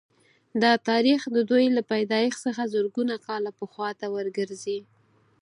[0.63, 4.79] دا تاریخ د دوی له پیدایښت څخه زرګونه کاله پخوا ته ورګرځي